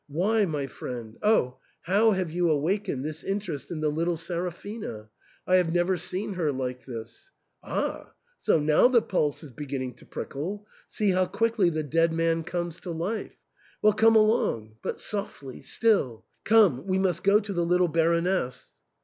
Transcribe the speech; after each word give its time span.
Why, 0.07 0.45
my 0.45 0.65
friend,— 0.65 1.19
oh! 1.21 1.59
how 1.81 2.13
have 2.13 2.31
you 2.31 2.49
awakened 2.49 3.05
this 3.05 3.23
interest 3.23 3.69
in 3.69 3.81
the 3.81 3.91
little 3.91 4.17
Seraphina? 4.17 5.09
I 5.45 5.57
have 5.57 5.71
never 5.75 5.95
seen 5.95 6.33
her 6.33 6.51
like 6.51 6.85
this. 6.85 7.29
Ah!— 7.61 8.13
so 8.41 8.57
now 8.57 8.87
the 8.87 9.03
pulse 9.03 9.43
is 9.43 9.51
beginning 9.51 9.93
to 9.97 10.07
prickle; 10.07 10.65
see 10.87 11.11
how 11.11 11.27
quickly 11.27 11.69
the 11.69 11.83
dead 11.83 12.13
man 12.13 12.43
comes 12.43 12.79
to 12.79 12.89
life! 12.89 13.35
Well, 13.83 13.93
come 13.93 14.15
along— 14.15 14.73
but 14.81 14.99
softly, 14.99 15.61
still! 15.61 16.25
Come, 16.45 16.87
we 16.87 16.97
must 16.97 17.23
go 17.23 17.39
to 17.39 17.53
the 17.53 17.63
little 17.63 17.87
Baroness." 17.87 18.71